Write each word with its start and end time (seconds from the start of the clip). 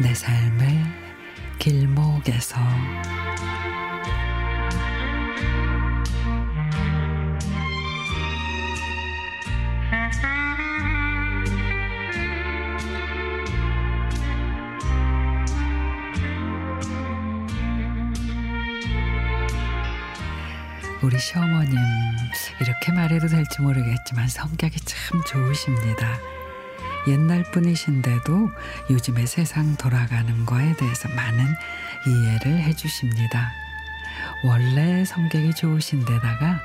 내 0.00 0.14
삶의 0.14 0.84
길목에서 1.58 2.56
우리 21.02 21.18
시어머님 21.18 21.74
이렇게 22.60 22.92
말해도 22.92 23.26
될지 23.26 23.60
모르겠지만 23.60 24.28
성격이 24.28 24.78
참 24.80 25.20
좋으십니다. 25.24 26.37
옛날 27.08 27.42
분이신데도 27.50 28.50
요즘의 28.90 29.26
세상 29.26 29.76
돌아가는 29.76 30.44
거에 30.44 30.74
대해서 30.76 31.08
많은 31.08 31.44
이해를 32.06 32.62
해주십니다. 32.64 33.50
원래 34.44 35.04
성격이 35.04 35.54
좋으신데다가 35.54 36.60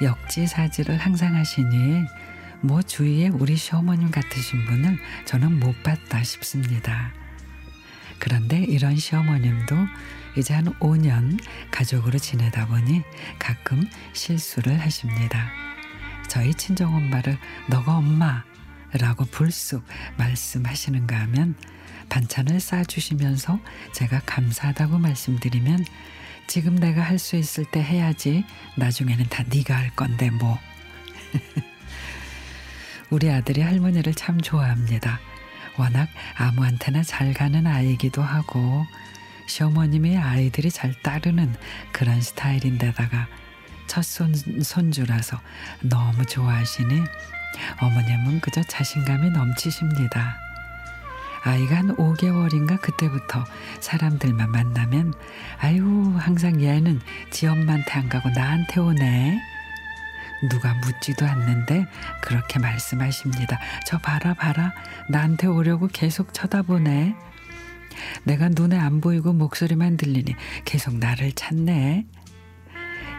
역지사지를 0.00 0.96
항상 0.98 1.34
하시니 1.34 2.06
뭐 2.60 2.80
주위에 2.80 3.28
우리 3.28 3.56
시어머님 3.56 4.12
같으신 4.12 4.64
분을 4.66 4.98
저는 5.24 5.58
못 5.58 5.82
봤다 5.82 6.22
싶습니다. 6.22 7.12
그런데 8.20 8.58
이런 8.58 8.96
시어머님도 8.96 9.74
이제 10.36 10.54
한 10.54 10.66
5년 10.78 11.42
가족으로 11.72 12.20
지내다 12.20 12.66
보니 12.68 13.02
가끔 13.40 13.84
실수를 14.12 14.80
하십니다. 14.80 15.50
저희 16.28 16.54
친정엄마를 16.54 17.36
너가 17.68 17.96
엄마 17.96 18.44
라고 18.98 19.24
불쑥 19.24 19.84
말씀하시는가 20.16 21.18
하면 21.20 21.54
반찬을 22.08 22.60
싸주시면서 22.60 23.58
제가 23.92 24.20
감사하다고 24.26 24.98
말씀드리면 24.98 25.84
지금 26.46 26.76
내가 26.76 27.02
할 27.02 27.18
수 27.18 27.36
있을 27.36 27.64
때 27.64 27.80
해야지 27.82 28.44
나중에는 28.76 29.26
다 29.30 29.44
네가 29.48 29.74
할 29.76 29.90
건데 29.94 30.30
뭐 30.30 30.58
우리 33.10 33.30
아들이 33.30 33.60
할머니를 33.62 34.14
참 34.14 34.40
좋아합니다. 34.40 35.20
워낙 35.78 36.08
아무한테나 36.36 37.02
잘 37.02 37.32
가는 37.32 37.66
아이기도 37.66 38.22
하고 38.22 38.84
시어머님의 39.46 40.18
아이들이 40.18 40.70
잘 40.70 40.94
따르는 41.02 41.54
그런 41.92 42.20
스타일인데다가 42.20 43.28
첫 43.92 44.02
손, 44.04 44.32
손주라서 44.34 45.38
너무 45.82 46.24
좋아하시니 46.24 47.04
어머님은 47.78 48.40
그저 48.40 48.62
자신감이 48.62 49.28
넘치십니다. 49.28 50.34
아이가 51.44 51.76
한 51.76 51.94
5개월인가 51.96 52.80
그때부터 52.80 53.44
사람들만 53.80 54.50
만나면 54.50 55.12
아유 55.58 56.14
항상 56.16 56.62
얘는 56.62 57.02
지 57.30 57.46
엄마한테 57.46 57.92
안 57.92 58.08
가고 58.08 58.30
나한테 58.30 58.80
오네. 58.80 59.42
누가 60.48 60.72
묻지도 60.72 61.26
않는데 61.26 61.84
그렇게 62.22 62.60
말씀하십니다. 62.60 63.60
저 63.86 63.98
봐라 63.98 64.32
봐라 64.32 64.72
나한테 65.10 65.48
오려고 65.48 65.86
계속 65.92 66.32
쳐다보네. 66.32 67.14
내가 68.24 68.48
눈에 68.48 68.78
안 68.78 69.02
보이고 69.02 69.34
목소리만 69.34 69.98
들리니 69.98 70.34
계속 70.64 70.94
나를 70.94 71.32
찾네. 71.32 72.06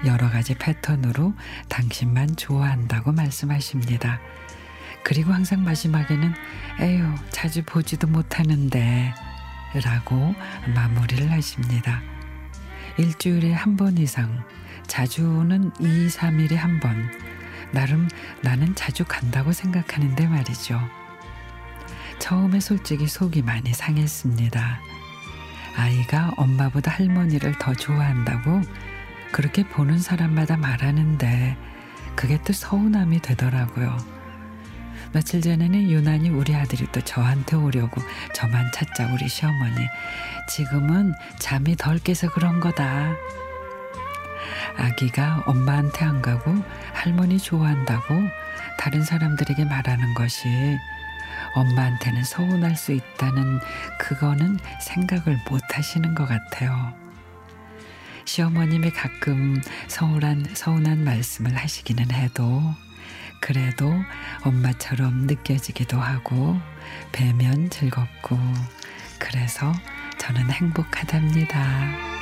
여러 0.05 0.29
가지 0.29 0.55
패턴으로 0.55 1.33
당신만 1.69 2.35
좋아한다고 2.35 3.11
말씀하십니다. 3.11 4.19
그리고 5.03 5.33
항상 5.33 5.63
마지막에는 5.63 6.33
에휴 6.81 7.15
자주 7.29 7.63
보지도 7.63 8.07
못하는데 8.07 9.13
라고 9.83 10.35
마무리를 10.75 11.31
하십니다. 11.31 12.01
일주일에 12.97 13.53
한 13.53 13.75
번 13.75 13.97
이상 13.97 14.43
자주는 14.87 15.71
2, 15.79 16.07
3일에 16.07 16.55
한 16.55 16.79
번 16.79 17.09
나름 17.71 18.07
나는 18.41 18.75
자주 18.75 19.03
간다고 19.05 19.51
생각하는데 19.51 20.27
말이죠. 20.27 20.79
처음에 22.19 22.59
솔직히 22.59 23.07
속이 23.07 23.41
많이 23.41 23.73
상했습니다. 23.73 24.79
아이가 25.75 26.31
엄마보다 26.37 26.91
할머니를 26.91 27.57
더 27.57 27.73
좋아한다고 27.73 28.61
그렇게 29.33 29.63
보는 29.63 29.97
사람마다 29.97 30.57
말하는데 30.57 31.57
그게 32.15 32.39
또 32.45 32.53
서운함이 32.53 33.19
되더라고요. 33.21 33.97
며칠 35.11 35.41
전에는 35.41 35.89
유난히 35.89 36.29
우리 36.29 36.55
아들이 36.55 36.87
또 36.91 37.01
저한테 37.01 37.55
오려고 37.55 37.99
저만 38.35 38.71
찾자 38.71 39.11
우리 39.11 39.27
시어머니. 39.27 39.87
지금은 40.47 41.13
잠이 41.39 41.75
덜 41.75 41.97
깨서 41.97 42.29
그런 42.29 42.59
거다. 42.59 43.15
아기가 44.77 45.43
엄마한테 45.47 46.05
안 46.05 46.21
가고 46.21 46.55
할머니 46.93 47.39
좋아한다고 47.39 48.13
다른 48.77 49.03
사람들에게 49.03 49.65
말하는 49.65 50.13
것이 50.13 50.47
엄마한테는 51.55 52.23
서운할 52.23 52.75
수 52.75 52.91
있다는 52.91 53.59
그거는 53.97 54.59
생각을 54.79 55.39
못 55.49 55.61
하시는 55.75 56.13
것 56.13 56.27
같아요. 56.27 57.02
시어머님이 58.25 58.91
가끔 58.91 59.61
서운한, 59.87 60.45
서운한 60.53 61.03
말씀을 61.03 61.55
하시기는 61.55 62.11
해도 62.11 62.61
그래도 63.39 63.91
엄마처럼 64.43 65.27
느껴지기도 65.27 65.99
하고 65.99 66.57
뵈면 67.11 67.69
즐겁고 67.69 68.37
그래서 69.19 69.73
저는 70.17 70.49
행복하답니다. 70.49 72.12